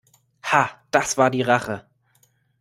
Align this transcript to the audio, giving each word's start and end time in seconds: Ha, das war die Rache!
Ha, 0.41 0.67
das 0.89 1.15
war 1.19 1.29
die 1.29 1.43
Rache! 1.43 1.85